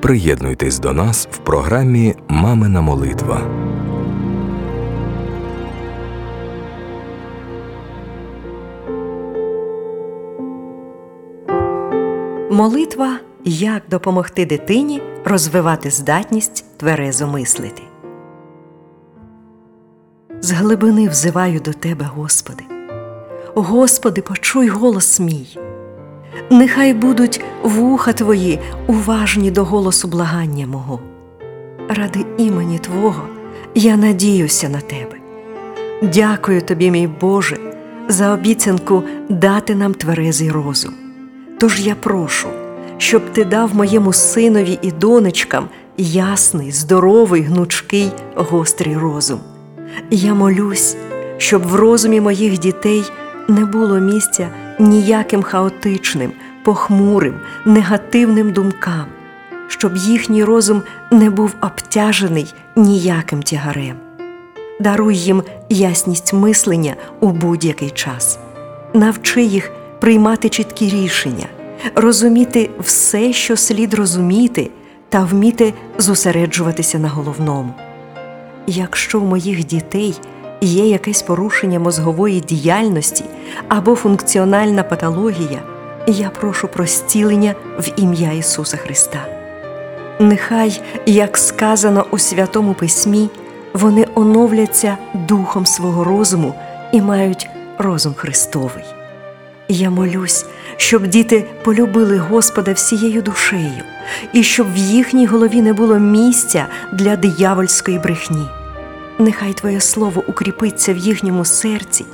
[0.00, 3.40] Приєднуйтесь до нас в програмі Мамина молитва.
[12.50, 17.82] Молитва як допомогти дитині розвивати здатність тверезо мислити.
[20.40, 22.64] З глибини взиваю до Тебе, Господи.
[23.54, 25.58] Господи, почуй голос мій.
[26.50, 31.00] Нехай будуть вуха Твої уважні до голосу благання мого.
[31.88, 33.22] Ради імені Твого
[33.74, 35.16] я надіюся на Тебе.
[36.02, 37.56] Дякую Тобі, мій Боже,
[38.08, 40.94] за обіцянку дати нам тверезий розум.
[41.60, 42.48] Тож я прошу,
[42.98, 49.40] щоб ти дав моєму синові і донечкам ясний, здоровий, гнучкий, гострий розум.
[50.10, 50.96] Я молюсь,
[51.38, 53.02] щоб в розумі моїх дітей
[53.48, 54.48] не було місця
[54.78, 57.34] ніяким хаотичним, похмурим,
[57.64, 59.06] негативним думкам,
[59.68, 63.96] щоб їхній розум не був обтяжений ніяким тягарем.
[64.80, 68.38] Даруй їм ясність мислення у будь-який час.
[68.94, 69.70] Навчи їх
[70.00, 71.46] приймати чіткі рішення,
[71.94, 74.70] розуміти все, що слід розуміти,
[75.08, 77.74] та вміти зосереджуватися на головному.
[78.66, 80.14] Якщо моїх дітей
[80.60, 83.24] є якесь порушення мозгової діяльності
[83.68, 85.62] або функціональна патологія,
[86.06, 89.26] я прошу про зцілення в ім'я Ісуса Христа.
[90.20, 93.30] Нехай, як сказано у Святому Письмі,
[93.74, 96.54] вони оновляться духом свого розуму
[96.92, 97.48] і мають
[97.78, 98.84] розум Христовий.
[99.68, 100.46] Я молюсь,
[100.76, 103.82] щоб діти полюбили Господа всією душею,
[104.32, 108.57] і щоб в їхній голові не було місця для диявольської брехні.
[109.20, 112.04] Нехай Твоє Слово укріпиться в їхньому серці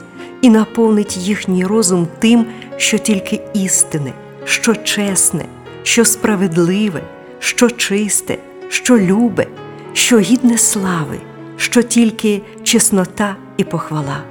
[0.40, 4.12] і наповнить їхній розум тим, що тільки істине,
[4.44, 5.44] що чесне,
[5.82, 7.00] що справедливе,
[7.38, 8.38] що чисте,
[8.68, 9.46] що любе,
[9.92, 11.18] що гідне слави,
[11.56, 14.22] що тільки чеснота і похвала.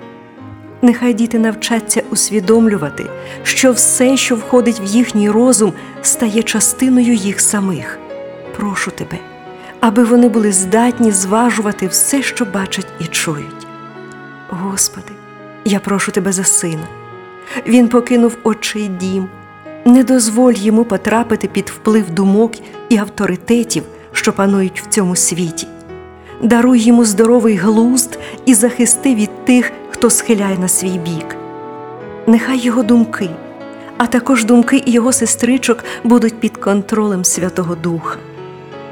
[0.81, 3.05] Нехай діти навчаться усвідомлювати,
[3.43, 7.99] що все, що входить в їхній розум, стає частиною їх самих.
[8.57, 9.32] Прошу тебе,
[9.83, 13.67] аби вони були здатні зважувати все, що бачать і чують.
[14.49, 15.11] Господи,
[15.65, 16.87] я прошу тебе за сина.
[17.67, 19.27] Він покинув очей дім.
[19.85, 22.51] Не дозволь йому потрапити під вплив думок
[22.89, 25.67] і авторитетів, що панують в цьому світі.
[26.41, 31.35] Даруй йому здоровий глузд і захисти від тих, хто схиляє на свій бік.
[32.27, 33.29] Нехай його думки,
[33.97, 38.17] а також думки його сестричок будуть під контролем Святого Духа.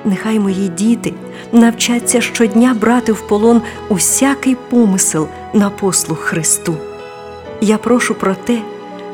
[0.05, 1.13] Нехай мої діти
[1.51, 6.75] навчаться щодня брати в полон усякий помисел на послуг Христу.
[7.61, 8.61] Я прошу про те,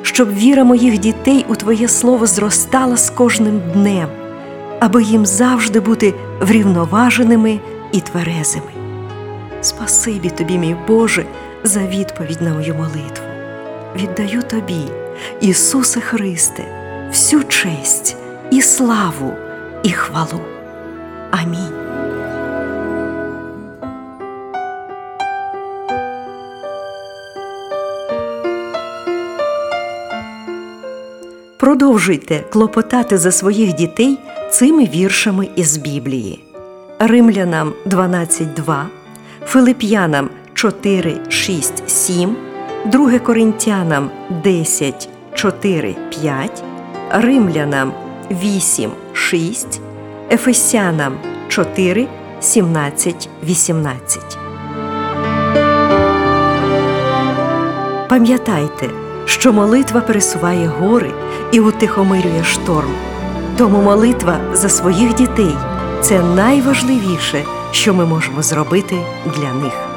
[0.01, 4.09] щоб віра моїх дітей у Твоє Слово зростала з кожним днем,
[4.79, 7.59] аби їм завжди бути врівноваженими
[7.91, 8.71] і тверезими.
[9.61, 11.25] Спасибі тобі, мій Боже,
[11.63, 13.25] за відповідь на мою молитву.
[13.95, 14.81] Віддаю тобі,
[15.41, 16.63] Ісусе Христе,
[17.09, 18.15] всю честь
[18.51, 19.33] і славу
[19.83, 20.56] і хвалу.
[21.31, 21.87] Амінь.
[31.57, 34.19] Продовжуйте клопотати за своїх дітей
[34.51, 36.43] цими віршами із Біблії.
[36.99, 38.83] Римлянам 12.2,
[39.45, 42.35] Филип'янам 4, 6, 7,
[42.85, 44.09] 2 Коринтянам
[44.43, 46.63] 10, 4, 5,
[47.11, 47.93] Римлянам
[48.31, 49.81] 8, 6,
[50.31, 51.17] Ефесянам
[51.47, 52.07] 4,
[52.41, 54.37] 17, 18.
[58.09, 58.89] Пам'ятайте,
[59.25, 61.11] що молитва пересуває гори
[61.51, 62.89] і утихомирює шторм.
[63.57, 65.55] Тому молитва за своїх дітей
[66.01, 68.95] це найважливіше, що ми можемо зробити
[69.25, 69.96] для них.